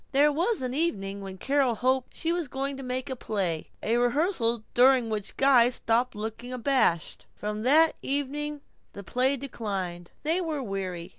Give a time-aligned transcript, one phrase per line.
[0.13, 3.97] There was an evening when Carol hoped she was going to make a play; a
[3.97, 7.27] rehearsal during which Guy stopped looking abashed.
[7.35, 8.61] From that evening
[8.93, 10.09] the play declined.
[10.23, 11.09] They were weary.